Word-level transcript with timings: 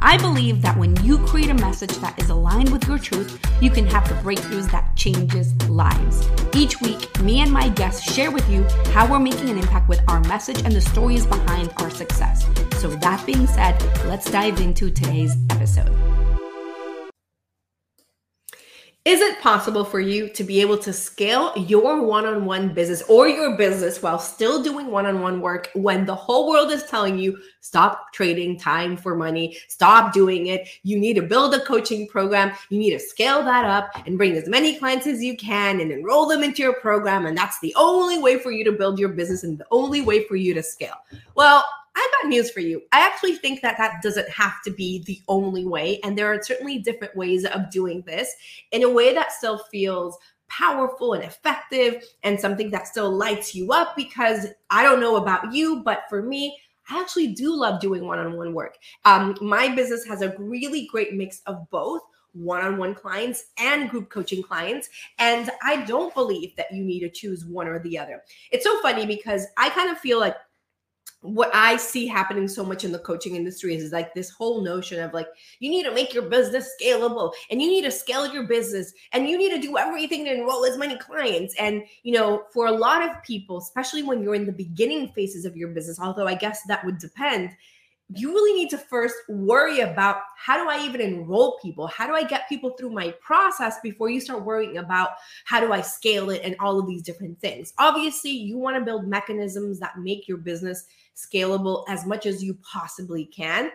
I 0.00 0.16
believe 0.16 0.62
that 0.62 0.76
when 0.76 0.94
you 1.04 1.18
create 1.26 1.50
a 1.50 1.54
message 1.54 1.96
that 1.98 2.20
is 2.22 2.30
aligned 2.30 2.70
with 2.70 2.86
your 2.86 2.98
truth, 2.98 3.40
you 3.60 3.70
can 3.70 3.86
have 3.86 4.08
the 4.08 4.14
breakthroughs 4.16 4.70
that 4.70 4.94
changes 4.96 5.54
lives. 5.68 6.28
Each 6.54 6.80
week, 6.80 7.20
me 7.20 7.40
and 7.40 7.50
my 7.50 7.68
guests 7.68 8.12
share 8.12 8.30
with 8.30 8.48
you 8.48 8.62
how 8.92 9.10
we're 9.10 9.18
making 9.18 9.50
an 9.50 9.58
impact 9.58 9.88
with 9.88 10.00
our 10.08 10.20
message 10.20 10.62
and 10.62 10.72
the 10.72 10.80
stories 10.80 11.26
behind 11.26 11.72
our 11.78 11.90
success. 11.90 12.46
So 12.78 12.88
that 12.88 13.26
being 13.26 13.46
said, 13.46 13.80
let's 14.06 14.30
dive 14.30 14.60
into 14.60 14.90
today's 14.90 15.36
episode. 15.50 16.17
Is 19.08 19.22
it 19.22 19.40
possible 19.40 19.86
for 19.86 20.00
you 20.00 20.28
to 20.28 20.44
be 20.44 20.60
able 20.60 20.76
to 20.76 20.92
scale 20.92 21.54
your 21.56 22.02
one 22.02 22.26
on 22.26 22.44
one 22.44 22.74
business 22.74 23.00
or 23.08 23.26
your 23.26 23.56
business 23.56 24.02
while 24.02 24.18
still 24.18 24.62
doing 24.62 24.88
one 24.88 25.06
on 25.06 25.22
one 25.22 25.40
work 25.40 25.70
when 25.74 26.04
the 26.04 26.14
whole 26.14 26.50
world 26.50 26.70
is 26.70 26.84
telling 26.84 27.18
you 27.18 27.38
stop 27.62 28.12
trading 28.12 28.58
time 28.58 28.98
for 28.98 29.16
money, 29.16 29.56
stop 29.66 30.12
doing 30.12 30.48
it? 30.48 30.68
You 30.82 30.98
need 30.98 31.14
to 31.14 31.22
build 31.22 31.54
a 31.54 31.64
coaching 31.64 32.06
program, 32.06 32.52
you 32.68 32.78
need 32.78 32.90
to 32.90 33.00
scale 33.00 33.42
that 33.44 33.64
up 33.64 33.90
and 34.06 34.18
bring 34.18 34.36
as 34.36 34.46
many 34.46 34.78
clients 34.78 35.06
as 35.06 35.22
you 35.22 35.38
can 35.38 35.80
and 35.80 35.90
enroll 35.90 36.26
them 36.26 36.42
into 36.42 36.62
your 36.62 36.74
program. 36.74 37.24
And 37.24 37.34
that's 37.34 37.58
the 37.60 37.74
only 37.78 38.18
way 38.18 38.38
for 38.38 38.52
you 38.52 38.62
to 38.64 38.72
build 38.72 38.98
your 38.98 39.08
business 39.08 39.42
and 39.42 39.56
the 39.56 39.66
only 39.70 40.02
way 40.02 40.28
for 40.28 40.36
you 40.36 40.52
to 40.52 40.62
scale. 40.62 40.96
Well, 41.34 41.64
I've 41.98 42.22
got 42.22 42.28
news 42.28 42.50
for 42.50 42.60
you. 42.60 42.82
I 42.92 43.00
actually 43.00 43.34
think 43.34 43.60
that 43.62 43.76
that 43.78 44.02
doesn't 44.02 44.28
have 44.28 44.62
to 44.62 44.70
be 44.70 45.02
the 45.04 45.20
only 45.28 45.64
way. 45.64 46.00
And 46.04 46.16
there 46.16 46.32
are 46.32 46.42
certainly 46.42 46.78
different 46.78 47.16
ways 47.16 47.44
of 47.44 47.70
doing 47.70 48.02
this 48.06 48.32
in 48.70 48.82
a 48.84 48.90
way 48.90 49.14
that 49.14 49.32
still 49.32 49.58
feels 49.70 50.16
powerful 50.48 51.12
and 51.12 51.24
effective 51.24 52.04
and 52.22 52.40
something 52.40 52.70
that 52.70 52.86
still 52.86 53.10
lights 53.10 53.54
you 53.54 53.72
up 53.72 53.96
because 53.96 54.46
I 54.70 54.82
don't 54.82 55.00
know 55.00 55.16
about 55.16 55.52
you, 55.52 55.82
but 55.84 56.04
for 56.08 56.22
me, 56.22 56.56
I 56.88 57.00
actually 57.00 57.34
do 57.34 57.54
love 57.54 57.80
doing 57.80 58.06
one 58.06 58.18
on 58.18 58.36
one 58.36 58.54
work. 58.54 58.76
Um, 59.04 59.36
my 59.40 59.68
business 59.74 60.06
has 60.06 60.22
a 60.22 60.34
really 60.38 60.86
great 60.90 61.12
mix 61.12 61.42
of 61.46 61.68
both 61.70 62.00
one 62.32 62.62
on 62.62 62.76
one 62.76 62.94
clients 62.94 63.46
and 63.58 63.90
group 63.90 64.10
coaching 64.10 64.42
clients. 64.42 64.88
And 65.18 65.50
I 65.62 65.84
don't 65.84 66.14
believe 66.14 66.54
that 66.56 66.72
you 66.72 66.84
need 66.84 67.00
to 67.00 67.10
choose 67.10 67.44
one 67.44 67.66
or 67.66 67.78
the 67.78 67.98
other. 67.98 68.22
It's 68.50 68.64
so 68.64 68.80
funny 68.80 69.06
because 69.06 69.46
I 69.56 69.70
kind 69.70 69.90
of 69.90 69.98
feel 69.98 70.20
like 70.20 70.36
what 71.20 71.50
I 71.52 71.76
see 71.76 72.06
happening 72.06 72.46
so 72.46 72.64
much 72.64 72.84
in 72.84 72.92
the 72.92 72.98
coaching 72.98 73.34
industry 73.34 73.74
is, 73.74 73.82
is, 73.82 73.92
like 73.92 74.14
this 74.14 74.30
whole 74.30 74.62
notion 74.62 75.02
of 75.02 75.12
like 75.12 75.26
you 75.58 75.68
need 75.68 75.82
to 75.82 75.92
make 75.92 76.14
your 76.14 76.28
business 76.28 76.70
scalable 76.80 77.32
and 77.50 77.60
you 77.60 77.68
need 77.68 77.82
to 77.82 77.90
scale 77.90 78.32
your 78.32 78.44
business 78.44 78.92
and 79.12 79.28
you 79.28 79.36
need 79.36 79.50
to 79.50 79.60
do 79.60 79.76
everything 79.76 80.24
to 80.24 80.32
enroll 80.32 80.64
as 80.64 80.78
many 80.78 80.96
clients. 80.96 81.54
And 81.58 81.82
you 82.04 82.12
know, 82.12 82.44
for 82.52 82.66
a 82.66 82.72
lot 82.72 83.02
of 83.02 83.22
people, 83.24 83.58
especially 83.58 84.02
when 84.02 84.22
you're 84.22 84.36
in 84.36 84.46
the 84.46 84.52
beginning 84.52 85.08
phases 85.08 85.44
of 85.44 85.56
your 85.56 85.68
business, 85.68 85.98
although 85.98 86.26
I 86.26 86.34
guess 86.34 86.62
that 86.68 86.84
would 86.84 86.98
depend, 86.98 87.50
you 88.14 88.32
really 88.32 88.58
need 88.58 88.70
to 88.70 88.78
first 88.78 89.16
worry 89.28 89.80
about 89.80 90.22
how 90.36 90.62
do 90.62 90.70
I 90.70 90.84
even 90.84 91.00
enroll 91.00 91.58
people? 91.60 91.86
How 91.86 92.06
do 92.06 92.14
I 92.14 92.22
get 92.22 92.48
people 92.48 92.70
through 92.70 92.90
my 92.90 93.14
process 93.20 93.76
before 93.82 94.08
you 94.08 94.20
start 94.20 94.44
worrying 94.44 94.78
about 94.78 95.10
how 95.44 95.60
do 95.60 95.72
I 95.72 95.82
scale 95.82 96.30
it 96.30 96.40
and 96.42 96.56
all 96.58 96.78
of 96.78 96.86
these 96.86 97.02
different 97.02 97.38
things. 97.40 97.74
Obviously, 97.78 98.30
you 98.30 98.56
want 98.56 98.78
to 98.78 98.84
build 98.84 99.06
mechanisms 99.06 99.78
that 99.80 99.98
make 99.98 100.26
your 100.26 100.38
business 100.38 100.86
scalable 101.14 101.84
as 101.88 102.06
much 102.06 102.24
as 102.24 102.42
you 102.42 102.56
possibly 102.62 103.26
can. 103.26 103.70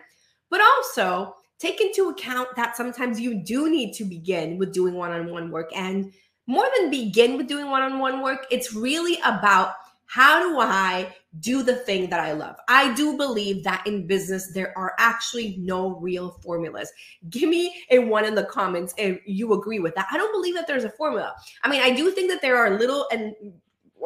But 0.50 0.60
also 0.60 1.36
take 1.60 1.80
into 1.80 2.08
account 2.08 2.48
that 2.56 2.76
sometimes 2.76 3.20
you 3.20 3.34
do 3.34 3.70
need 3.70 3.92
to 3.94 4.04
begin 4.04 4.58
with 4.58 4.72
doing 4.72 4.94
one 4.94 5.12
on 5.12 5.30
one 5.30 5.50
work. 5.50 5.70
And 5.76 6.12
more 6.46 6.66
than 6.76 6.90
begin 6.90 7.36
with 7.36 7.46
doing 7.46 7.70
one 7.70 7.82
on 7.82 8.00
one 8.00 8.20
work, 8.20 8.46
it's 8.50 8.74
really 8.74 9.18
about 9.24 9.74
how 10.06 10.48
do 10.48 10.60
I 10.60 11.14
do 11.40 11.62
the 11.62 11.76
thing 11.76 12.08
that 12.10 12.20
I 12.20 12.32
love? 12.32 12.56
I 12.68 12.94
do 12.94 13.16
believe 13.16 13.64
that 13.64 13.86
in 13.86 14.06
business, 14.06 14.52
there 14.52 14.76
are 14.76 14.94
actually 14.98 15.56
no 15.58 15.96
real 15.96 16.38
formulas. 16.42 16.92
Give 17.30 17.48
me 17.48 17.74
a 17.90 17.98
one 17.98 18.24
in 18.24 18.34
the 18.34 18.44
comments 18.44 18.94
if 18.96 19.20
you 19.26 19.52
agree 19.54 19.78
with 19.78 19.94
that. 19.96 20.06
I 20.10 20.16
don't 20.16 20.32
believe 20.32 20.54
that 20.54 20.66
there's 20.66 20.84
a 20.84 20.90
formula. 20.90 21.34
I 21.62 21.68
mean, 21.68 21.82
I 21.82 21.90
do 21.90 22.10
think 22.10 22.30
that 22.30 22.42
there 22.42 22.56
are 22.56 22.78
little 22.78 23.06
and 23.10 23.34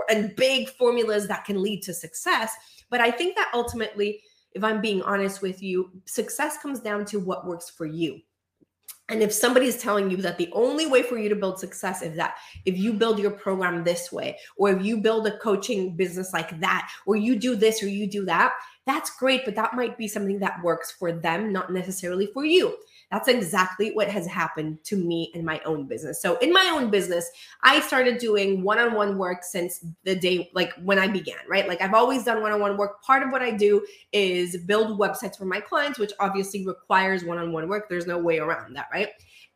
and 0.08 0.34
big 0.36 0.68
formulas 0.70 1.26
that 1.26 1.44
can 1.44 1.60
lead 1.60 1.82
to 1.82 1.92
success, 1.92 2.54
but 2.88 3.00
I 3.00 3.10
think 3.10 3.34
that 3.34 3.50
ultimately, 3.52 4.22
if 4.52 4.62
I'm 4.62 4.80
being 4.80 5.02
honest 5.02 5.42
with 5.42 5.60
you, 5.60 5.90
success 6.04 6.56
comes 6.62 6.80
down 6.80 7.04
to 7.06 7.18
what 7.18 7.46
works 7.46 7.68
for 7.68 7.84
you. 7.84 8.20
And 9.10 9.22
if 9.22 9.32
somebody's 9.32 9.78
telling 9.78 10.10
you 10.10 10.18
that 10.18 10.36
the 10.36 10.50
only 10.52 10.86
way 10.86 11.02
for 11.02 11.16
you 11.16 11.30
to 11.30 11.34
build 11.34 11.58
success 11.58 12.02
is 12.02 12.14
that 12.16 12.36
if 12.66 12.76
you 12.76 12.92
build 12.92 13.18
your 13.18 13.30
program 13.30 13.82
this 13.82 14.12
way, 14.12 14.38
or 14.56 14.70
if 14.70 14.84
you 14.84 14.98
build 14.98 15.26
a 15.26 15.38
coaching 15.38 15.96
business 15.96 16.32
like 16.34 16.60
that, 16.60 16.90
or 17.06 17.16
you 17.16 17.36
do 17.36 17.56
this 17.56 17.82
or 17.82 17.88
you 17.88 18.06
do 18.06 18.26
that, 18.26 18.52
that's 18.84 19.16
great. 19.16 19.46
But 19.46 19.54
that 19.54 19.74
might 19.74 19.96
be 19.96 20.08
something 20.08 20.38
that 20.40 20.62
works 20.62 20.90
for 20.92 21.12
them, 21.12 21.52
not 21.52 21.72
necessarily 21.72 22.26
for 22.26 22.44
you. 22.44 22.76
That's 23.10 23.28
exactly 23.28 23.92
what 23.92 24.08
has 24.08 24.26
happened 24.26 24.84
to 24.84 24.96
me 24.96 25.30
in 25.34 25.44
my 25.44 25.60
own 25.64 25.86
business. 25.86 26.20
So, 26.20 26.36
in 26.38 26.52
my 26.52 26.70
own 26.74 26.90
business, 26.90 27.30
I 27.62 27.80
started 27.80 28.18
doing 28.18 28.62
one 28.62 28.78
on 28.78 28.94
one 28.94 29.16
work 29.16 29.42
since 29.42 29.84
the 30.04 30.14
day, 30.14 30.50
like 30.54 30.74
when 30.82 30.98
I 30.98 31.08
began, 31.08 31.38
right? 31.48 31.66
Like 31.66 31.80
I've 31.80 31.94
always 31.94 32.24
done 32.24 32.42
one 32.42 32.52
on 32.52 32.60
one 32.60 32.76
work. 32.76 33.02
Part 33.02 33.22
of 33.22 33.30
what 33.30 33.42
I 33.42 33.50
do 33.50 33.84
is 34.12 34.58
build 34.58 34.98
websites 34.98 35.38
for 35.38 35.46
my 35.46 35.60
clients, 35.60 35.98
which 35.98 36.12
obviously 36.20 36.66
requires 36.66 37.24
one 37.24 37.38
on 37.38 37.52
one 37.52 37.68
work. 37.68 37.88
There's 37.88 38.06
no 38.06 38.18
way 38.18 38.38
around 38.38 38.74
that, 38.76 38.88
right? 38.92 39.08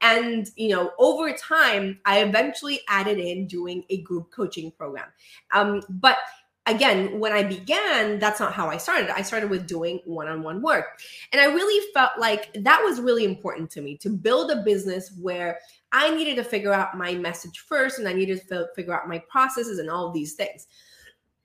And, 0.02 0.50
you 0.56 0.68
know, 0.68 0.90
over 0.98 1.32
time, 1.32 2.00
I 2.04 2.20
eventually 2.22 2.80
added 2.88 3.18
in 3.18 3.46
doing 3.46 3.84
a 3.88 4.02
group 4.02 4.32
coaching 4.32 4.72
program. 4.72 5.06
Um, 5.52 5.80
but 5.88 6.18
again, 6.66 7.18
when 7.18 7.32
I 7.32 7.42
began, 7.42 8.18
that's 8.18 8.40
not 8.40 8.52
how 8.52 8.68
I 8.68 8.76
started. 8.76 9.10
I 9.10 9.22
started 9.22 9.50
with 9.50 9.66
doing 9.66 10.00
one 10.04 10.28
on 10.28 10.42
one 10.42 10.62
work. 10.62 11.00
And 11.32 11.40
I 11.40 11.46
really 11.46 11.92
felt 11.92 12.12
like 12.18 12.52
that 12.54 12.82
was 12.82 13.00
really 13.00 13.24
important 13.24 13.70
to 13.72 13.80
me 13.80 13.96
to 13.98 14.10
build 14.10 14.50
a 14.50 14.62
business 14.62 15.12
where 15.20 15.58
I 15.92 16.14
needed 16.14 16.36
to 16.36 16.44
figure 16.44 16.72
out 16.72 16.96
my 16.96 17.14
message 17.14 17.60
first 17.60 17.98
and 17.98 18.08
I 18.08 18.12
needed 18.12 18.46
to 18.48 18.68
figure 18.76 18.94
out 18.94 19.08
my 19.08 19.18
processes 19.28 19.78
and 19.78 19.90
all 19.90 20.12
these 20.12 20.34
things. 20.34 20.66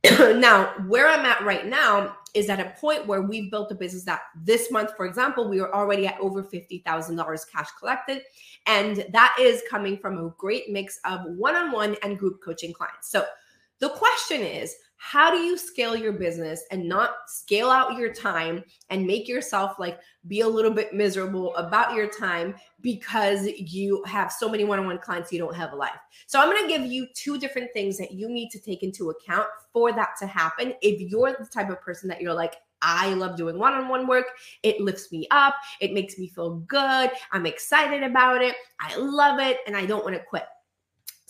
now, 0.39 0.73
where 0.87 1.07
I'm 1.07 1.25
at 1.25 1.43
right 1.43 1.65
now 1.65 2.15
is 2.35 2.49
at 2.49 2.59
a 2.59 2.73
point 2.79 3.07
where 3.07 3.23
we've 3.23 3.49
built 3.49 3.71
a 3.71 3.75
business 3.75 4.03
that 4.05 4.21
this 4.43 4.69
month, 4.69 4.91
for 4.95 5.07
example, 5.07 5.49
we 5.49 5.59
are 5.59 5.73
already 5.73 6.05
at 6.05 6.19
over 6.19 6.43
$50,000 6.43 7.51
cash 7.51 7.67
collected. 7.79 8.21
And 8.67 9.03
that 9.11 9.35
is 9.39 9.63
coming 9.69 9.97
from 9.97 10.17
a 10.19 10.29
great 10.37 10.69
mix 10.69 10.99
of 11.03 11.21
one 11.25 11.55
on 11.55 11.71
one 11.71 11.95
and 12.03 12.19
group 12.19 12.41
coaching 12.43 12.73
clients. 12.73 13.09
So 13.09 13.25
the 13.79 13.89
question 13.89 14.41
is, 14.41 14.75
how 14.97 15.31
do 15.31 15.37
you 15.37 15.57
scale 15.57 15.95
your 15.95 16.13
business 16.13 16.63
and 16.71 16.87
not 16.87 17.11
scale 17.27 17.69
out 17.69 17.97
your 17.97 18.11
time 18.11 18.63
and 18.89 19.05
make 19.05 19.27
yourself 19.27 19.77
like 19.79 19.99
be 20.27 20.41
a 20.41 20.47
little 20.47 20.71
bit 20.71 20.93
miserable 20.93 21.55
about 21.55 21.93
your 21.93 22.07
time 22.07 22.55
because 22.81 23.47
you 23.57 24.03
have 24.05 24.31
so 24.31 24.49
many 24.49 24.63
one-on-one 24.63 24.97
clients 24.99 25.31
you 25.31 25.39
don't 25.39 25.55
have 25.55 25.73
a 25.73 25.75
life 25.75 25.99
so 26.25 26.39
i'm 26.39 26.49
going 26.49 26.61
to 26.61 26.67
give 26.67 26.85
you 26.85 27.07
two 27.13 27.37
different 27.37 27.69
things 27.73 27.97
that 27.97 28.11
you 28.11 28.27
need 28.27 28.49
to 28.49 28.59
take 28.59 28.83
into 28.83 29.11
account 29.11 29.47
for 29.71 29.91
that 29.91 30.09
to 30.19 30.25
happen 30.25 30.73
if 30.81 30.99
you're 30.99 31.35
the 31.39 31.45
type 31.45 31.69
of 31.69 31.79
person 31.81 32.09
that 32.09 32.21
you're 32.21 32.33
like 32.33 32.55
I 32.81 33.13
love 33.15 33.37
doing 33.37 33.57
one 33.57 33.73
on 33.73 33.87
one 33.87 34.05
work. 34.05 34.27
It 34.61 34.79
lifts 34.79 35.11
me 35.11 35.27
up. 35.31 35.55
It 35.81 35.93
makes 35.93 36.19
me 36.19 36.27
feel 36.27 36.57
good. 36.67 37.09
I'm 37.31 37.47
excited 37.47 38.03
about 38.03 38.43
it. 38.43 38.55
I 38.79 38.95
love 38.97 39.39
it. 39.39 39.57
And 39.65 39.75
I 39.75 39.87
don't 39.87 40.03
want 40.03 40.15
to 40.15 40.21
quit. 40.21 40.43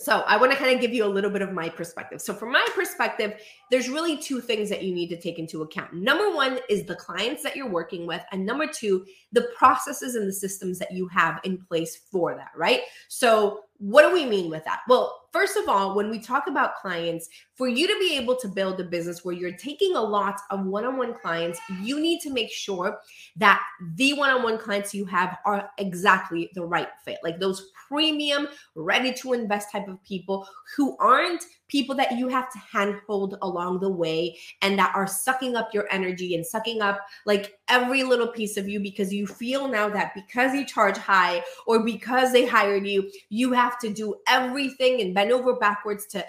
So, 0.00 0.20
I 0.26 0.36
want 0.36 0.52
to 0.52 0.58
kind 0.58 0.72
of 0.72 0.80
give 0.80 0.94
you 0.94 1.04
a 1.04 1.08
little 1.08 1.30
bit 1.30 1.42
of 1.42 1.52
my 1.52 1.68
perspective. 1.68 2.20
So, 2.20 2.32
from 2.32 2.52
my 2.52 2.64
perspective, 2.74 3.34
there's 3.70 3.88
really 3.88 4.16
two 4.16 4.40
things 4.40 4.70
that 4.70 4.82
you 4.84 4.94
need 4.94 5.08
to 5.08 5.20
take 5.20 5.40
into 5.40 5.62
account. 5.62 5.92
Number 5.92 6.30
one 6.30 6.60
is 6.68 6.84
the 6.84 6.94
clients 6.94 7.42
that 7.42 7.56
you're 7.56 7.68
working 7.68 8.06
with, 8.06 8.22
and 8.30 8.46
number 8.46 8.66
two, 8.68 9.04
the 9.32 9.48
processes 9.56 10.14
and 10.14 10.28
the 10.28 10.32
systems 10.32 10.78
that 10.78 10.92
you 10.92 11.08
have 11.08 11.40
in 11.42 11.58
place 11.58 11.96
for 11.96 12.36
that, 12.36 12.52
right? 12.56 12.82
So, 13.08 13.64
what 13.78 14.02
do 14.02 14.12
we 14.12 14.26
mean 14.26 14.50
with 14.50 14.64
that? 14.64 14.80
Well, 14.88 15.28
first 15.32 15.56
of 15.56 15.68
all, 15.68 15.94
when 15.94 16.10
we 16.10 16.18
talk 16.18 16.48
about 16.48 16.76
clients, 16.76 17.28
for 17.54 17.68
you 17.68 17.86
to 17.86 17.96
be 17.98 18.16
able 18.16 18.36
to 18.36 18.48
build 18.48 18.80
a 18.80 18.84
business 18.84 19.24
where 19.24 19.34
you're 19.34 19.56
taking 19.56 19.94
a 19.94 20.00
lot 20.00 20.40
of 20.50 20.66
one 20.66 20.84
on 20.84 20.96
one 20.96 21.14
clients, 21.14 21.60
you 21.80 22.00
need 22.00 22.20
to 22.22 22.30
make 22.30 22.50
sure 22.50 22.98
that 23.36 23.62
the 23.94 24.14
one 24.14 24.30
on 24.30 24.42
one 24.42 24.58
clients 24.58 24.92
you 24.92 25.04
have 25.04 25.38
are 25.44 25.70
exactly 25.78 26.50
the 26.54 26.64
right 26.64 26.88
fit. 27.04 27.18
Like 27.22 27.38
those 27.38 27.70
premium, 27.88 28.48
ready 28.74 29.12
to 29.14 29.32
invest 29.32 29.70
type 29.70 29.88
of 29.88 30.02
people 30.02 30.46
who 30.76 30.96
aren't 30.98 31.44
people 31.68 31.94
that 31.94 32.16
you 32.16 32.28
have 32.28 32.50
to 32.50 32.58
handhold 32.58 33.36
along 33.42 33.80
the 33.80 33.88
way 33.88 34.36
and 34.62 34.78
that 34.78 34.94
are 34.94 35.06
sucking 35.06 35.54
up 35.54 35.72
your 35.72 35.86
energy 35.90 36.34
and 36.34 36.44
sucking 36.44 36.80
up 36.80 37.00
like 37.26 37.58
every 37.68 38.02
little 38.02 38.28
piece 38.28 38.56
of 38.56 38.68
you 38.68 38.80
because 38.80 39.12
you 39.12 39.26
feel 39.26 39.68
now 39.68 39.88
that 39.88 40.14
because 40.14 40.54
you 40.54 40.64
charge 40.64 40.96
high 40.96 41.42
or 41.66 41.84
because 41.84 42.32
they 42.32 42.46
hired 42.46 42.86
you, 42.86 43.10
you 43.28 43.52
have 43.52 43.78
to 43.78 43.92
do 43.92 44.14
everything 44.26 45.00
and 45.00 45.14
bend 45.14 45.30
over 45.30 45.56
backwards 45.56 46.06
to 46.06 46.24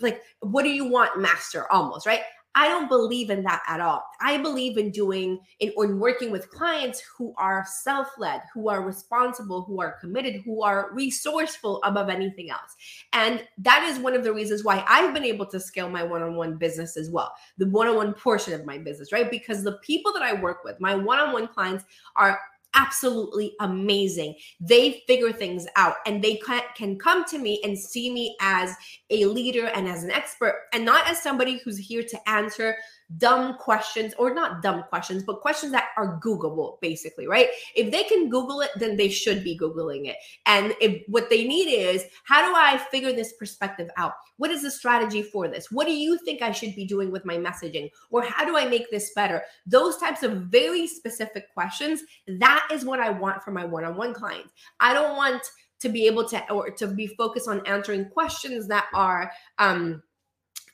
like, 0.00 0.22
what 0.40 0.62
do 0.62 0.70
you 0.70 0.84
want, 0.84 1.20
master? 1.20 1.70
Almost, 1.72 2.06
right? 2.06 2.22
I 2.60 2.68
don't 2.68 2.88
believe 2.88 3.30
in 3.30 3.42
that 3.44 3.62
at 3.66 3.80
all. 3.80 4.04
I 4.20 4.36
believe 4.36 4.76
in 4.76 4.90
doing 4.90 5.40
in 5.60 5.72
or 5.78 5.96
working 5.96 6.30
with 6.30 6.50
clients 6.50 7.02
who 7.16 7.32
are 7.38 7.64
self-led, 7.66 8.42
who 8.52 8.68
are 8.68 8.82
responsible, 8.82 9.62
who 9.62 9.80
are 9.80 9.96
committed, 9.98 10.42
who 10.44 10.62
are 10.62 10.90
resourceful 10.92 11.80
above 11.84 12.10
anything 12.10 12.50
else. 12.50 12.76
And 13.14 13.42
that 13.56 13.84
is 13.84 13.98
one 13.98 14.14
of 14.14 14.24
the 14.24 14.34
reasons 14.34 14.62
why 14.62 14.84
I've 14.86 15.14
been 15.14 15.24
able 15.24 15.46
to 15.46 15.58
scale 15.58 15.88
my 15.88 16.02
one-on-one 16.02 16.58
business 16.58 16.98
as 16.98 17.08
well. 17.08 17.32
The 17.56 17.66
one-on-one 17.70 18.12
portion 18.12 18.52
of 18.52 18.66
my 18.66 18.76
business, 18.76 19.10
right? 19.10 19.30
Because 19.30 19.64
the 19.64 19.78
people 19.78 20.12
that 20.12 20.22
I 20.22 20.34
work 20.34 20.62
with, 20.62 20.78
my 20.80 20.94
one-on-one 20.94 21.48
clients 21.48 21.86
are 22.16 22.38
absolutely 22.74 23.54
amazing. 23.60 24.34
They 24.60 25.02
figure 25.06 25.32
things 25.32 25.66
out 25.76 25.96
and 26.06 26.22
they 26.22 26.40
can 26.76 26.98
come 26.98 27.24
to 27.26 27.38
me 27.38 27.60
and 27.64 27.78
see 27.78 28.12
me 28.12 28.36
as 28.40 28.74
a 29.10 29.24
leader 29.26 29.66
and 29.66 29.88
as 29.88 30.04
an 30.04 30.10
expert 30.10 30.62
and 30.72 30.84
not 30.84 31.08
as 31.08 31.22
somebody 31.22 31.60
who's 31.64 31.78
here 31.78 32.02
to 32.02 32.28
answer 32.28 32.76
dumb 33.16 33.54
questions 33.58 34.14
or 34.18 34.32
not 34.32 34.62
dumb 34.62 34.84
questions, 34.88 35.22
but 35.22 35.40
questions 35.40 35.72
that 35.72 35.88
are 35.96 36.20
Googleable, 36.20 36.80
basically, 36.80 37.26
right? 37.26 37.48
If 37.74 37.90
they 37.90 38.04
can 38.04 38.28
Google 38.28 38.60
it, 38.60 38.70
then 38.76 38.96
they 38.96 39.08
should 39.08 39.42
be 39.42 39.58
Googling 39.58 40.06
it. 40.08 40.16
And 40.46 40.74
if 40.80 41.02
what 41.08 41.30
they 41.30 41.46
need 41.46 41.68
is, 41.68 42.04
how 42.24 42.46
do 42.46 42.54
I 42.56 42.78
figure 42.90 43.12
this 43.12 43.32
perspective 43.34 43.88
out? 43.96 44.12
What 44.36 44.50
is 44.50 44.62
the 44.62 44.70
strategy 44.70 45.22
for 45.22 45.48
this? 45.48 45.70
What 45.70 45.86
do 45.86 45.92
you 45.92 46.18
think 46.24 46.42
I 46.42 46.52
should 46.52 46.74
be 46.74 46.86
doing 46.86 47.10
with 47.10 47.24
my 47.24 47.36
messaging? 47.36 47.90
Or 48.10 48.22
how 48.22 48.44
do 48.44 48.56
I 48.56 48.66
make 48.66 48.90
this 48.90 49.12
better? 49.14 49.42
Those 49.66 49.96
types 49.98 50.22
of 50.22 50.42
very 50.42 50.86
specific 50.86 51.52
questions, 51.52 52.02
that 52.26 52.68
is 52.72 52.84
what 52.84 53.00
I 53.00 53.10
want 53.10 53.42
for 53.42 53.50
my 53.50 53.64
one 53.64 53.84
on 53.84 53.96
one 53.96 54.14
clients. 54.14 54.52
I 54.78 54.94
don't 54.94 55.16
want 55.16 55.42
to 55.80 55.88
be 55.88 56.06
able 56.06 56.28
to 56.28 56.52
or 56.52 56.70
to 56.70 56.86
be 56.86 57.06
focused 57.06 57.48
on 57.48 57.66
answering 57.66 58.04
questions 58.10 58.68
that 58.68 58.86
are 58.94 59.32
um 59.58 60.02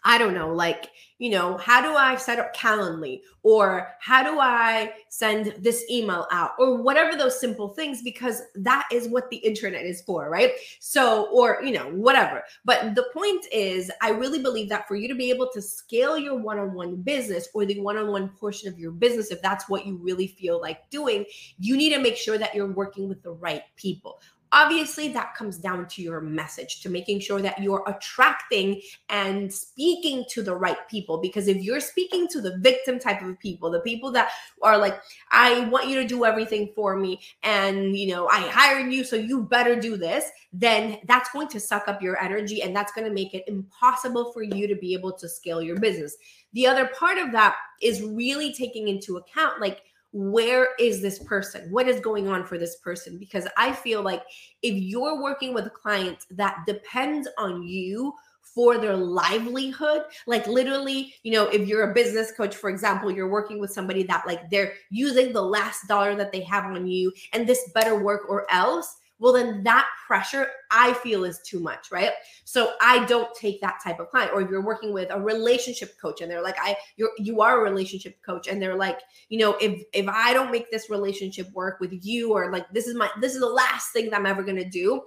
I 0.06 0.19
don't 0.19 0.35
know, 0.35 0.55
like, 0.55 0.93
you 1.19 1.31
know, 1.31 1.56
how 1.56 1.82
do 1.82 1.97
I 1.97 2.14
set 2.14 2.38
up 2.38 2.55
Calendly 2.55 3.23
or 3.43 3.88
how 4.00 4.23
do 4.23 4.38
I 4.38 4.93
send 5.08 5.55
this 5.58 5.85
email 5.91 6.29
out 6.31 6.53
or 6.61 6.81
whatever 6.81 7.17
those 7.17 7.41
simple 7.41 7.70
things 7.70 8.03
because 8.03 8.43
that 8.55 8.87
is 8.93 9.08
what 9.08 9.29
the 9.31 9.38
internet 9.38 9.85
is 9.85 10.03
for, 10.03 10.31
right? 10.31 10.53
So, 10.79 11.29
or, 11.32 11.61
you 11.64 11.73
know, 11.73 11.88
whatever. 11.91 12.44
But 12.64 12.94
the 12.94 13.06
point 13.12 13.47
is, 13.50 13.91
I 14.00 14.11
really 14.11 14.41
believe 14.41 14.69
that 14.69 14.87
for 14.87 14.94
you 14.94 15.08
to 15.08 15.14
be 15.17 15.31
able 15.31 15.50
to 15.55 15.61
scale 15.61 16.17
your 16.17 16.37
one 16.37 16.61
on 16.61 16.73
one 16.75 16.97
business 17.03 17.49
or 17.53 17.64
the 17.64 17.81
one 17.81 17.97
on 17.97 18.12
one 18.12 18.29
portion 18.29 18.69
of 18.69 18.79
your 18.79 18.93
business, 18.93 19.32
if 19.32 19.43
that's 19.43 19.69
what 19.69 19.87
you 19.87 19.97
really 19.97 20.29
feel 20.29 20.61
like 20.61 20.88
doing, 20.91 21.25
you 21.58 21.76
need 21.76 21.94
to 21.94 22.00
make 22.00 22.17
sure 22.17 22.38
that 22.38 22.55
you're 22.55 22.70
working 22.70 23.08
with 23.08 23.25
the 23.25 23.32
right 23.32 23.62
people. 23.75 24.20
Obviously, 24.52 25.08
that 25.08 25.34
comes 25.34 25.58
down 25.58 25.88
to 25.88 26.02
your 26.02 26.20
message, 26.20 26.81
to 26.82 26.88
making 26.88 27.20
sure 27.20 27.43
that 27.43 27.60
you're 27.60 27.82
attracting 27.87 28.81
and 29.08 29.52
speaking 29.52 30.25
to 30.31 30.43
the 30.43 30.54
right 30.54 30.88
people. 30.88 31.19
Because 31.19 31.48
if 31.48 31.62
you're 31.62 31.81
speaking 31.81 32.28
to 32.28 32.40
the 32.40 32.56
victim 32.58 32.98
type 32.98 33.22
of 33.22 33.38
people, 33.40 33.70
the 33.70 33.81
people 33.81 34.12
that 34.12 34.31
are 34.62 34.78
like, 34.78 35.00
I 35.31 35.60
want 35.69 35.88
you 35.88 36.00
to 36.00 36.06
do 36.06 36.25
everything 36.25 36.70
for 36.75 36.96
me, 36.96 37.20
and 37.43 37.96
you 37.96 38.08
know, 38.08 38.28
I 38.28 38.40
hired 38.40 38.93
you, 38.93 39.04
so 39.04 39.16
you 39.16 39.43
better 39.43 39.78
do 39.78 39.96
this, 39.96 40.31
then 40.52 40.98
that's 41.06 41.31
going 41.32 41.48
to 41.48 41.60
suck 41.60 41.88
up 41.88 42.00
your 42.00 42.22
energy 42.22 42.62
and 42.62 42.75
that's 42.75 42.93
going 42.93 43.06
to 43.06 43.12
make 43.12 43.34
it 43.34 43.44
impossible 43.48 44.32
for 44.32 44.43
you 44.43 44.66
to 44.66 44.75
be 44.75 44.94
able 44.94 45.12
to 45.12 45.28
scale 45.28 45.60
your 45.60 45.78
business. 45.78 46.16
The 46.52 46.66
other 46.66 46.87
part 46.98 47.19
of 47.19 47.32
that 47.32 47.56
is 47.82 48.02
really 48.02 48.54
taking 48.54 48.88
into 48.88 49.19
account, 49.19 49.60
like, 49.60 49.82
where 50.16 50.68
is 50.78 51.02
this 51.02 51.18
person? 51.18 51.70
What 51.70 51.86
is 51.86 52.00
going 52.00 52.26
on 52.26 52.46
for 52.46 52.56
this 52.56 52.76
person? 52.76 53.18
Because 53.18 53.46
I 53.58 53.72
feel 53.72 54.00
like 54.00 54.22
if 54.62 54.74
you're 54.74 55.20
working 55.20 55.52
with 55.52 55.66
a 55.66 55.70
client 55.70 56.24
that 56.30 56.64
depends 56.66 57.28
on 57.36 57.62
you 57.62 58.14
for 58.40 58.78
their 58.78 58.96
livelihood, 58.96 60.04
like 60.26 60.46
literally, 60.46 61.12
you 61.22 61.32
know, 61.32 61.48
if 61.48 61.68
you're 61.68 61.90
a 61.90 61.94
business 61.94 62.32
coach, 62.32 62.56
for 62.56 62.70
example, 62.70 63.10
you're 63.10 63.28
working 63.28 63.60
with 63.60 63.70
somebody 63.70 64.04
that 64.04 64.26
like 64.26 64.48
they're 64.48 64.72
using 64.88 65.34
the 65.34 65.42
last 65.42 65.86
dollar 65.86 66.14
that 66.14 66.32
they 66.32 66.40
have 66.40 66.64
on 66.64 66.86
you 66.86 67.12
and 67.34 67.46
this 67.46 67.70
better 67.74 68.02
work 68.02 68.22
or 68.26 68.50
else 68.50 68.96
well 69.18 69.32
then 69.32 69.62
that 69.62 69.86
pressure 70.06 70.48
i 70.70 70.92
feel 70.94 71.24
is 71.24 71.40
too 71.40 71.60
much 71.60 71.90
right 71.90 72.10
so 72.44 72.74
i 72.80 73.04
don't 73.06 73.34
take 73.34 73.60
that 73.60 73.78
type 73.82 73.98
of 74.00 74.08
client 74.10 74.30
or 74.34 74.40
if 74.40 74.50
you're 74.50 74.64
working 74.64 74.92
with 74.92 75.08
a 75.10 75.20
relationship 75.20 75.98
coach 76.00 76.20
and 76.20 76.30
they're 76.30 76.42
like 76.42 76.56
i 76.60 76.76
you're 76.96 77.10
you 77.18 77.40
are 77.40 77.60
a 77.60 77.62
relationship 77.62 78.20
coach 78.22 78.48
and 78.48 78.60
they're 78.60 78.76
like 78.76 79.00
you 79.28 79.38
know 79.38 79.56
if 79.60 79.82
if 79.92 80.06
i 80.08 80.32
don't 80.32 80.50
make 80.50 80.70
this 80.70 80.90
relationship 80.90 81.50
work 81.52 81.80
with 81.80 81.92
you 82.04 82.32
or 82.32 82.50
like 82.50 82.68
this 82.72 82.86
is 82.86 82.94
my 82.94 83.08
this 83.20 83.34
is 83.34 83.40
the 83.40 83.46
last 83.46 83.92
thing 83.92 84.10
that 84.10 84.16
i'm 84.16 84.26
ever 84.26 84.44
to 84.44 84.68
do 84.68 85.02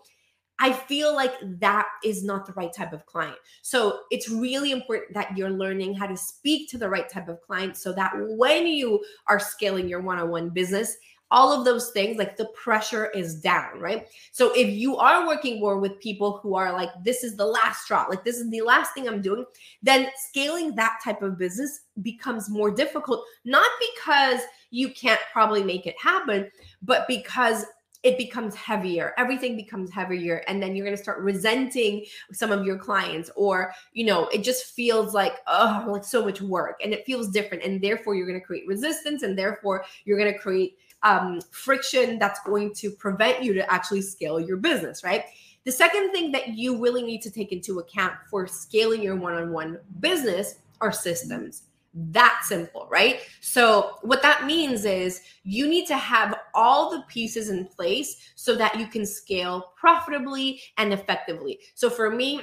I 0.60 0.74
feel 0.74 1.16
like 1.16 1.34
that 1.62 1.88
is 2.04 2.24
not 2.24 2.46
the 2.46 2.52
right 2.54 2.72
type 2.74 2.92
of 2.92 3.06
client. 3.06 3.38
So 3.62 4.02
it's 4.12 4.30
really 4.30 4.72
important 4.72 5.14
that 5.14 5.38
you're 5.38 5.50
learning 5.50 5.94
how 5.94 6.06
to 6.06 6.18
speak 6.18 6.70
to 6.72 6.78
the 6.78 6.90
right 6.90 7.08
type 7.10 7.30
of 7.30 7.42
client 7.42 7.78
so 7.78 7.94
that 7.94 8.12
when 8.14 8.68
you 8.68 9.02
are 9.28 9.40
scaling 9.40 9.88
your 9.88 10.02
one 10.02 10.20
on 10.20 10.30
one 10.30 10.50
business, 10.50 10.98
all 11.32 11.58
of 11.58 11.66
those 11.66 11.92
things 11.92 12.18
like 12.18 12.38
the 12.38 12.46
pressure 12.46 13.08
is 13.12 13.36
down 13.36 13.80
right? 13.80 14.08
So 14.32 14.52
if 14.56 14.70
you 14.70 14.98
are 14.98 15.28
working 15.28 15.60
more 15.60 15.80
with 15.80 16.00
people 16.00 16.40
who 16.42 16.56
are 16.56 16.74
like 16.74 16.90
this 17.04 17.24
is 17.24 17.36
the 17.36 17.46
last 17.46 17.84
straw 17.84 18.06
like 18.10 18.24
this 18.24 18.38
is 18.38 18.50
the 18.50 18.62
last 18.62 18.94
thing 18.94 19.08
i'm 19.08 19.22
doing 19.22 19.46
then 19.82 20.10
scaling 20.16 20.76
that 20.76 21.00
type 21.04 21.22
of 21.22 21.38
business 21.38 21.82
becomes 22.02 22.50
more 22.50 22.72
difficult 22.72 23.24
not 23.46 23.70
because 23.96 24.42
you 24.72 24.90
can't 24.90 25.20
probably 25.32 25.64
make 25.64 25.86
it 25.86 25.96
happen 26.00 26.50
but 26.82 27.08
because 27.08 27.66
it 28.04 28.18
becomes 28.18 28.56
heavier 28.56 29.14
everything 29.18 29.56
becomes 29.56 29.92
heavier 29.92 30.44
and 30.48 30.62
then 30.62 30.76
you're 30.76 30.86
going 30.86 30.96
to 30.96 31.02
start 31.02 31.20
resenting 31.20 32.06
some 32.32 32.52
of 32.52 32.66
your 32.66 32.78
clients 32.78 33.30
or 33.36 33.74
you 33.94 34.06
know 34.06 34.28
it 34.28 34.44
just 34.44 34.74
feels 34.74 35.14
like 35.14 35.38
oh 35.48 35.86
like 35.88 36.04
so 36.04 36.24
much 36.24 36.42
work 36.42 36.80
and 36.84 36.94
it 36.94 37.06
feels 37.06 37.30
different 37.30 37.64
and 37.64 37.82
therefore 37.82 38.16
you're 38.16 38.28
going 38.28 38.40
to 38.40 38.46
create 38.46 38.66
resistance 38.68 39.24
and 39.24 39.38
therefore 39.38 39.84
you're 40.06 40.18
going 40.18 40.32
to 40.32 40.40
create 40.40 40.78
um, 41.04 41.40
friction 41.52 42.20
that's 42.20 42.40
going 42.42 42.74
to 42.76 42.92
prevent 42.92 43.44
you 43.44 43.54
to 43.54 43.72
actually 43.72 44.02
scale 44.02 44.40
your 44.40 44.58
business, 44.58 45.04
right? 45.04 45.26
The 45.66 45.72
second 45.72 46.12
thing 46.12 46.32
that 46.32 46.50
you 46.50 46.82
really 46.82 47.04
need 47.04 47.22
to 47.22 47.32
take 47.32 47.52
into 47.52 47.80
account 47.80 48.14
for 48.30 48.48
scaling 48.48 49.02
your 49.02 49.16
one 49.16 49.34
on 49.34 49.52
one 49.52 49.80
business 50.00 50.56
are 50.82 50.92
systems. 50.92 51.64
That 52.02 52.44
simple, 52.44 52.88
right? 52.90 53.20
So, 53.42 53.96
what 54.04 54.22
that 54.22 54.46
means 54.46 54.86
is 54.86 55.22
you 55.44 55.68
need 55.68 55.86
to 55.88 55.98
have 55.98 56.40
all 56.54 56.92
the 56.92 57.04
pieces 57.10 57.50
in 57.50 57.66
place 57.66 58.16
so 58.36 58.56
that 58.56 58.80
you 58.80 58.88
can 58.88 59.06
scale 59.06 59.74
profitably 59.76 60.62
and 60.78 60.94
effectively. 60.94 61.60
So, 61.76 61.90
for 61.90 62.10
me, 62.10 62.42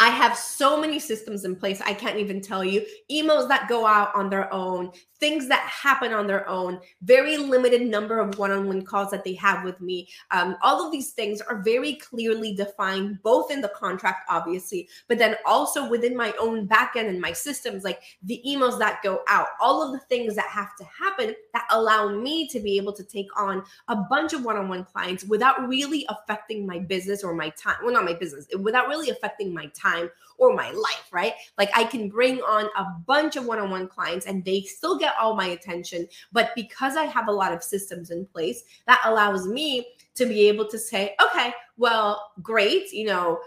I 0.00 0.10
have 0.10 0.36
so 0.36 0.80
many 0.80 1.00
systems 1.00 1.44
in 1.44 1.56
place. 1.56 1.80
I 1.80 1.92
can't 1.92 2.18
even 2.18 2.40
tell 2.40 2.64
you. 2.64 2.86
Emails 3.10 3.48
that 3.48 3.68
go 3.68 3.84
out 3.84 4.14
on 4.14 4.30
their 4.30 4.52
own, 4.54 4.92
things 5.18 5.48
that 5.48 5.60
happen 5.62 6.12
on 6.12 6.28
their 6.28 6.48
own, 6.48 6.78
very 7.02 7.36
limited 7.36 7.82
number 7.82 8.20
of 8.20 8.38
one 8.38 8.52
on 8.52 8.68
one 8.68 8.82
calls 8.82 9.10
that 9.10 9.24
they 9.24 9.34
have 9.34 9.64
with 9.64 9.80
me. 9.80 10.08
Um, 10.30 10.56
all 10.62 10.86
of 10.86 10.92
these 10.92 11.10
things 11.10 11.40
are 11.40 11.62
very 11.62 11.94
clearly 11.94 12.54
defined, 12.54 13.20
both 13.24 13.50
in 13.50 13.60
the 13.60 13.72
contract, 13.74 14.24
obviously, 14.28 14.88
but 15.08 15.18
then 15.18 15.34
also 15.44 15.88
within 15.88 16.16
my 16.16 16.32
own 16.40 16.68
backend 16.68 17.08
and 17.08 17.20
my 17.20 17.32
systems, 17.32 17.82
like 17.82 18.00
the 18.22 18.40
emails 18.46 18.78
that 18.78 19.02
go 19.02 19.22
out, 19.26 19.48
all 19.60 19.82
of 19.82 19.90
the 19.90 20.06
things 20.06 20.36
that 20.36 20.46
have 20.46 20.76
to 20.76 20.84
happen 20.84 21.34
that 21.54 21.66
allow 21.72 22.08
me 22.08 22.46
to 22.50 22.60
be 22.60 22.76
able 22.76 22.92
to 22.92 23.02
take 23.02 23.28
on 23.36 23.64
a 23.88 23.96
bunch 23.96 24.32
of 24.32 24.44
one 24.44 24.56
on 24.56 24.68
one 24.68 24.84
clients 24.84 25.24
without 25.24 25.66
really 25.66 26.06
affecting 26.08 26.64
my 26.64 26.78
business 26.78 27.24
or 27.24 27.34
my 27.34 27.48
time. 27.50 27.76
Well, 27.82 27.92
not 27.92 28.04
my 28.04 28.14
business, 28.14 28.46
without 28.60 28.86
really 28.86 29.10
affecting 29.10 29.52
my 29.52 29.66
time 29.74 29.87
or 30.38 30.54
my 30.54 30.70
life, 30.70 31.08
right? 31.12 31.34
Like 31.58 31.70
I 31.74 31.84
can 31.84 32.08
bring 32.08 32.40
on 32.42 32.66
a 32.76 32.84
bunch 33.06 33.36
of 33.36 33.44
one 33.44 33.58
on 33.58 33.70
one 33.70 33.88
clients 33.88 34.26
and 34.26 34.44
they 34.44 34.62
still 34.62 34.96
get 34.96 35.14
all 35.20 35.34
my 35.34 35.48
attention. 35.48 36.06
But 36.32 36.50
because 36.54 36.96
I 36.96 37.04
have 37.04 37.28
a 37.28 37.32
lot 37.32 37.52
of 37.52 37.62
systems 37.62 38.10
in 38.10 38.24
place, 38.24 38.62
that 38.86 39.02
allows 39.04 39.46
me 39.46 39.86
to 40.14 40.26
be 40.26 40.48
able 40.48 40.66
to 40.68 40.78
say, 40.78 41.14
okay, 41.22 41.52
well, 41.76 42.30
great, 42.40 42.92
you 42.92 43.06
know, 43.06 43.40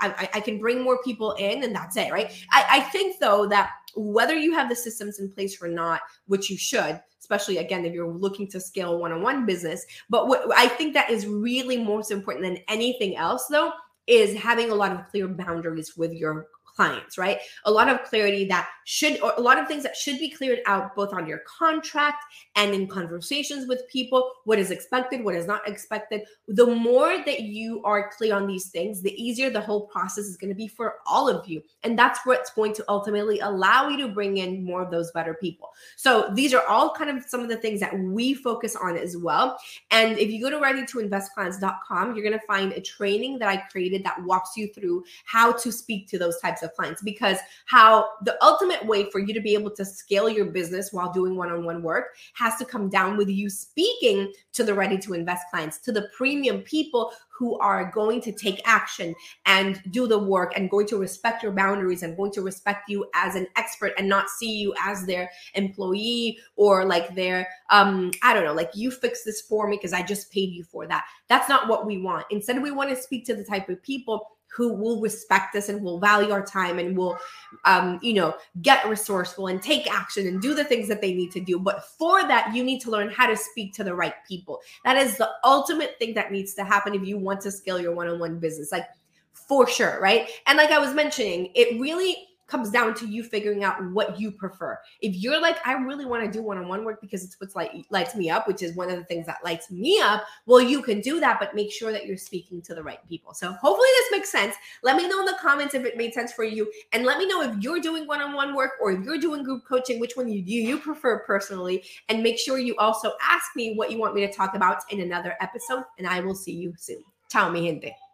I, 0.00 0.28
I, 0.34 0.40
can 0.40 0.58
bring 0.58 0.82
more 0.82 1.00
people 1.02 1.32
in 1.32 1.62
and 1.62 1.74
that's 1.74 1.96
it, 1.96 2.10
right? 2.10 2.32
I, 2.50 2.66
I 2.70 2.80
think 2.80 3.20
though 3.20 3.46
that 3.48 3.70
whether 3.94 4.34
you 4.34 4.52
have 4.52 4.68
the 4.68 4.74
systems 4.74 5.20
in 5.20 5.30
place 5.30 5.62
or 5.62 5.68
not, 5.68 6.00
which 6.26 6.50
you 6.50 6.58
should, 6.58 7.00
especially 7.20 7.58
again 7.58 7.84
if 7.84 7.92
you're 7.92 8.12
looking 8.12 8.48
to 8.48 8.60
scale 8.60 8.98
one-on-one 8.98 9.46
business, 9.46 9.86
but 10.10 10.26
what 10.26 10.42
I 10.56 10.66
think 10.66 10.94
that 10.94 11.08
is 11.08 11.26
really 11.26 11.76
most 11.76 12.10
important 12.10 12.44
than 12.44 12.58
anything 12.68 13.16
else 13.16 13.46
though 13.46 13.72
is 14.06 14.36
having 14.36 14.70
a 14.70 14.74
lot 14.74 14.92
of 14.92 15.08
clear 15.08 15.26
boundaries 15.26 15.96
with 15.96 16.12
your 16.12 16.48
clients, 16.76 17.16
right? 17.16 17.38
A 17.64 17.70
lot 17.70 17.88
of 17.88 18.02
clarity 18.04 18.44
that 18.46 18.68
should, 18.84 19.20
or 19.20 19.32
a 19.36 19.40
lot 19.40 19.58
of 19.58 19.66
things 19.66 19.82
that 19.82 19.96
should 19.96 20.18
be 20.18 20.30
cleared 20.30 20.60
out 20.66 20.94
both 20.94 21.12
on 21.12 21.26
your 21.26 21.40
contract 21.58 22.24
and 22.54 22.74
in 22.74 22.86
conversations 22.86 23.66
with 23.66 23.88
people, 23.88 24.30
what 24.44 24.58
is 24.58 24.70
expected, 24.70 25.24
what 25.24 25.34
is 25.34 25.46
not 25.46 25.66
expected. 25.66 26.22
The 26.48 26.66
more 26.66 27.18
that 27.24 27.40
you 27.40 27.82
are 27.84 28.10
clear 28.16 28.34
on 28.34 28.46
these 28.46 28.68
things, 28.68 29.02
the 29.02 29.20
easier 29.20 29.50
the 29.50 29.60
whole 29.60 29.86
process 29.86 30.26
is 30.26 30.36
going 30.36 30.50
to 30.50 30.54
be 30.54 30.68
for 30.68 30.96
all 31.06 31.28
of 31.28 31.48
you. 31.48 31.62
And 31.82 31.98
that's 31.98 32.20
what's 32.24 32.50
going 32.50 32.74
to 32.74 32.84
ultimately 32.88 33.40
allow 33.40 33.88
you 33.88 33.96
to 33.98 34.08
bring 34.08 34.36
in 34.36 34.64
more 34.64 34.82
of 34.82 34.90
those 34.90 35.10
better 35.12 35.34
people. 35.34 35.70
So 35.96 36.30
these 36.34 36.52
are 36.52 36.66
all 36.68 36.94
kind 36.94 37.10
of 37.10 37.24
some 37.24 37.40
of 37.40 37.48
the 37.48 37.56
things 37.56 37.80
that 37.80 37.98
we 37.98 38.34
focus 38.34 38.76
on 38.76 38.96
as 38.96 39.16
well. 39.16 39.58
And 39.90 40.18
if 40.18 40.30
you 40.30 40.40
go 40.40 40.50
to 40.50 40.58
readytoinvestclients.com, 40.58 42.14
you're 42.14 42.24
going 42.24 42.38
to 42.38 42.46
find 42.46 42.72
a 42.72 42.80
training 42.80 43.38
that 43.38 43.48
I 43.48 43.56
created 43.56 44.04
that 44.04 44.22
walks 44.22 44.56
you 44.56 44.68
through 44.68 45.04
how 45.24 45.52
to 45.52 45.72
speak 45.72 46.08
to 46.08 46.18
those 46.18 46.38
types 46.40 46.62
of 46.62 46.65
of 46.66 46.74
clients 46.74 47.00
because 47.02 47.38
how 47.64 48.06
the 48.24 48.36
ultimate 48.44 48.84
way 48.84 49.10
for 49.10 49.18
you 49.18 49.32
to 49.32 49.40
be 49.40 49.54
able 49.54 49.70
to 49.70 49.84
scale 49.84 50.28
your 50.28 50.46
business 50.46 50.92
while 50.92 51.12
doing 51.12 51.36
one-on-one 51.36 51.82
work 51.82 52.08
has 52.34 52.56
to 52.56 52.64
come 52.64 52.90
down 52.90 53.16
with 53.16 53.28
you 53.28 53.48
speaking 53.48 54.30
to 54.52 54.64
the 54.64 54.74
ready 54.74 54.98
to 54.98 55.14
invest 55.14 55.44
clients, 55.50 55.78
to 55.78 55.92
the 55.92 56.08
premium 56.16 56.60
people 56.62 57.12
who 57.38 57.58
are 57.58 57.90
going 57.90 58.18
to 58.18 58.32
take 58.32 58.60
action 58.64 59.14
and 59.44 59.82
do 59.90 60.06
the 60.06 60.18
work 60.18 60.52
and 60.56 60.70
going 60.70 60.86
to 60.86 60.96
respect 60.96 61.42
your 61.42 61.52
boundaries 61.52 62.02
and 62.02 62.16
going 62.16 62.32
to 62.32 62.40
respect 62.40 62.88
you 62.88 63.06
as 63.14 63.34
an 63.34 63.46
expert 63.56 63.92
and 63.98 64.08
not 64.08 64.30
see 64.30 64.50
you 64.50 64.74
as 64.82 65.04
their 65.04 65.30
employee 65.54 66.38
or 66.56 66.86
like 66.86 67.14
their 67.14 67.46
um 67.68 68.10
i 68.22 68.32
don't 68.32 68.44
know 68.44 68.54
like 68.54 68.70
you 68.74 68.90
fix 68.90 69.22
this 69.22 69.42
for 69.42 69.68
me 69.68 69.76
because 69.76 69.92
i 69.92 70.02
just 70.02 70.32
paid 70.32 70.50
you 70.50 70.64
for 70.64 70.86
that. 70.86 71.04
That's 71.28 71.48
not 71.48 71.68
what 71.68 71.86
we 71.86 71.98
want. 71.98 72.26
Instead 72.30 72.62
we 72.62 72.70
want 72.70 72.90
to 72.90 72.96
speak 72.96 73.24
to 73.26 73.34
the 73.34 73.44
type 73.44 73.68
of 73.68 73.82
people 73.82 74.35
who 74.54 74.72
will 74.72 75.00
respect 75.00 75.54
us 75.54 75.68
and 75.68 75.82
will 75.82 75.98
value 75.98 76.30
our 76.30 76.44
time 76.44 76.78
and 76.78 76.96
will 76.96 77.18
um, 77.64 77.98
you 78.02 78.14
know 78.14 78.34
get 78.62 78.86
resourceful 78.88 79.48
and 79.48 79.62
take 79.62 79.92
action 79.92 80.26
and 80.26 80.40
do 80.40 80.54
the 80.54 80.64
things 80.64 80.88
that 80.88 81.00
they 81.00 81.14
need 81.14 81.30
to 81.32 81.40
do. 81.40 81.58
But 81.58 81.84
for 81.84 82.22
that 82.22 82.54
you 82.54 82.64
need 82.64 82.80
to 82.82 82.90
learn 82.90 83.10
how 83.10 83.26
to 83.26 83.36
speak 83.36 83.74
to 83.74 83.84
the 83.84 83.94
right 83.94 84.14
people. 84.26 84.60
That 84.84 84.96
is 84.96 85.16
the 85.16 85.30
ultimate 85.44 85.98
thing 85.98 86.14
that 86.14 86.32
needs 86.32 86.54
to 86.54 86.64
happen 86.64 86.94
if 86.94 87.06
you 87.06 87.18
want 87.18 87.40
to 87.42 87.50
scale 87.50 87.80
your 87.80 87.94
one-on-one 87.94 88.38
business 88.38 88.72
like 88.72 88.86
for 89.32 89.68
sure 89.68 90.00
right? 90.00 90.28
And 90.46 90.56
like 90.56 90.70
i 90.70 90.78
was 90.78 90.94
mentioning 90.94 91.50
it 91.54 91.80
really 91.80 92.28
comes 92.46 92.70
down 92.70 92.94
to 92.94 93.06
you 93.06 93.24
figuring 93.24 93.64
out 93.64 93.84
what 93.92 94.20
you 94.20 94.30
prefer. 94.30 94.78
If 95.00 95.16
you're 95.16 95.40
like, 95.40 95.58
I 95.66 95.72
really 95.72 96.04
want 96.04 96.24
to 96.24 96.30
do 96.30 96.42
one-on-one 96.42 96.84
work 96.84 97.00
because 97.00 97.24
it's 97.24 97.40
what's 97.40 97.56
like 97.56 97.72
lights 97.90 98.14
me 98.14 98.30
up, 98.30 98.46
which 98.46 98.62
is 98.62 98.74
one 98.76 98.90
of 98.90 98.96
the 98.96 99.04
things 99.04 99.26
that 99.26 99.38
lights 99.44 99.70
me 99.70 100.00
up. 100.00 100.24
Well, 100.46 100.60
you 100.60 100.82
can 100.82 101.00
do 101.00 101.18
that, 101.20 101.40
but 101.40 101.54
make 101.54 101.72
sure 101.72 101.92
that 101.92 102.06
you're 102.06 102.16
speaking 102.16 102.62
to 102.62 102.74
the 102.74 102.82
right 102.82 103.00
people. 103.08 103.34
So 103.34 103.52
hopefully 103.52 103.88
this 103.98 104.12
makes 104.12 104.30
sense. 104.30 104.54
Let 104.82 104.96
me 104.96 105.08
know 105.08 105.20
in 105.20 105.26
the 105.26 105.36
comments 105.40 105.74
if 105.74 105.84
it 105.84 105.96
made 105.96 106.14
sense 106.14 106.32
for 106.32 106.44
you, 106.44 106.70
and 106.92 107.04
let 107.04 107.18
me 107.18 107.26
know 107.26 107.42
if 107.42 107.56
you're 107.62 107.80
doing 107.80 108.06
one-on-one 108.06 108.54
work 108.54 108.72
or 108.80 108.92
if 108.92 109.04
you're 109.04 109.18
doing 109.18 109.42
group 109.42 109.64
coaching, 109.68 109.98
which 109.98 110.16
one 110.16 110.28
you 110.28 110.42
do 110.42 110.52
you 110.52 110.78
prefer 110.78 111.20
personally, 111.20 111.84
and 112.08 112.22
make 112.22 112.38
sure 112.38 112.58
you 112.58 112.76
also 112.76 113.12
ask 113.22 113.44
me 113.56 113.74
what 113.74 113.90
you 113.90 113.98
want 113.98 114.14
me 114.14 114.26
to 114.26 114.32
talk 114.32 114.54
about 114.54 114.82
in 114.90 115.00
another 115.00 115.34
episode. 115.40 115.82
And 115.98 116.06
I 116.06 116.20
will 116.20 116.34
see 116.34 116.52
you 116.52 116.74
soon. 116.76 117.02
Ciao, 117.28 117.50
mi 117.50 117.66
gente. 117.66 118.05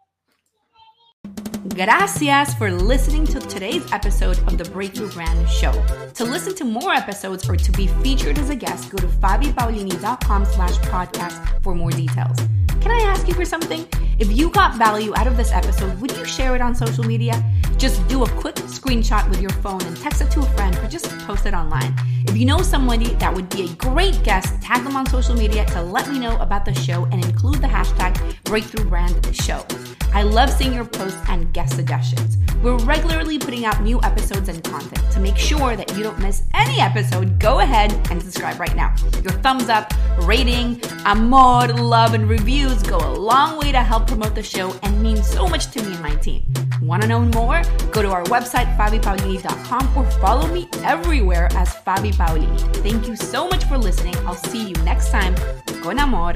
Gracias 1.75 2.53
for 2.53 2.71
listening 2.71 3.25
to 3.25 3.39
today's 3.39 3.83
episode 3.91 4.37
of 4.45 4.59
the 4.59 4.65
Breakthrough 4.65 5.09
Brand 5.09 5.49
Show. 5.49 5.71
To 6.13 6.23
listen 6.23 6.53
to 6.55 6.65
more 6.65 6.93
episodes 6.93 7.49
or 7.49 7.55
to 7.55 7.71
be 7.71 7.87
featured 7.87 8.37
as 8.37 8.51
a 8.51 8.55
guest, 8.55 8.91
go 8.91 8.97
to 8.97 9.07
fabipaolini.com 9.07 10.45
slash 10.45 10.75
podcast 10.77 11.63
for 11.63 11.73
more 11.73 11.89
details. 11.89 12.37
Can 12.83 12.91
I 12.91 12.99
ask 13.05 13.29
you 13.29 13.33
for 13.33 13.45
something? 13.45 13.87
If 14.19 14.29
you 14.37 14.49
got 14.49 14.77
value 14.77 15.15
out 15.15 15.25
of 15.25 15.37
this 15.37 15.53
episode, 15.53 16.01
would 16.01 16.11
you 16.17 16.25
share 16.25 16.53
it 16.53 16.61
on 16.61 16.75
social 16.75 17.05
media? 17.05 17.41
Just 17.77 18.05
do 18.09 18.25
a 18.25 18.29
quick 18.31 18.55
screenshot 18.55 19.29
with 19.29 19.39
your 19.39 19.51
phone 19.51 19.81
and 19.83 19.95
text 19.95 20.19
it 20.19 20.29
to 20.31 20.41
a 20.41 20.45
friend 20.47 20.75
or 20.75 20.89
just 20.89 21.05
post 21.19 21.45
it 21.45 21.53
online. 21.53 21.95
If 22.27 22.35
you 22.35 22.45
know 22.45 22.61
somebody 22.61 23.13
that 23.15 23.33
would 23.33 23.47
be 23.47 23.71
a 23.71 23.73
great 23.75 24.21
guest, 24.23 24.61
tag 24.61 24.83
them 24.83 24.97
on 24.97 25.05
social 25.05 25.33
media 25.33 25.63
to 25.67 25.81
let 25.81 26.09
me 26.09 26.19
know 26.19 26.35
about 26.39 26.65
the 26.65 26.73
show 26.73 27.05
and 27.05 27.23
include 27.23 27.61
the 27.61 27.67
hashtag 27.67 28.19
Breakthrough 28.43 28.89
Brand 28.89 29.33
Show. 29.33 29.65
I 30.13 30.23
love 30.23 30.49
seeing 30.49 30.73
your 30.73 30.83
posts 30.83 31.21
and 31.29 31.53
guest 31.53 31.77
suggestions. 31.77 32.37
We're 32.61 32.77
regularly 32.77 33.39
putting 33.39 33.65
out 33.65 33.81
new 33.81 34.01
episodes 34.03 34.47
and 34.49 34.63
content. 34.63 35.09
To 35.13 35.19
make 35.19 35.37
sure 35.37 35.75
that 35.75 35.95
you 35.97 36.03
don't 36.03 36.19
miss 36.19 36.43
any 36.53 36.79
episode, 36.79 37.39
go 37.39 37.59
ahead 37.59 37.91
and 38.11 38.21
subscribe 38.21 38.59
right 38.59 38.75
now. 38.75 38.93
Your 39.23 39.33
thumbs 39.41 39.69
up, 39.69 39.93
rating, 40.21 40.81
amor, 41.05 41.67
love, 41.67 42.13
and 42.13 42.29
reviews 42.29 42.81
go 42.83 42.97
a 42.97 43.13
long 43.13 43.57
way 43.57 43.71
to 43.71 43.79
help 43.79 44.07
promote 44.07 44.35
the 44.35 44.43
show 44.43 44.73
and 44.83 45.01
mean 45.01 45.17
so 45.23 45.47
much 45.47 45.71
to 45.71 45.81
me 45.83 45.93
and 45.93 46.01
my 46.01 46.15
team. 46.15 46.43
Want 46.81 47.01
to 47.01 47.07
know 47.07 47.21
more? 47.21 47.61
Go 47.91 48.01
to 48.01 48.11
our 48.11 48.23
website, 48.25 48.75
fabipaolini.com, 48.77 49.97
or 49.97 50.09
follow 50.19 50.47
me 50.47 50.67
everywhere 50.83 51.47
as 51.53 51.73
Fabi 51.75 52.13
Paolini. 52.13 52.59
Thank 52.77 53.07
you 53.07 53.15
so 53.15 53.47
much 53.47 53.63
for 53.65 53.77
listening. 53.77 54.15
I'll 54.27 54.35
see 54.35 54.69
you 54.69 54.75
next 54.83 55.09
time. 55.09 55.35
Con 55.81 55.99
amor, 55.99 56.33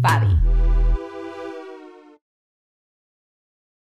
Fabi. 0.00 0.69